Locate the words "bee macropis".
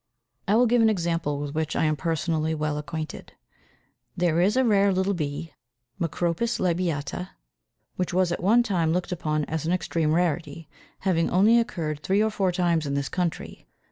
5.13-6.57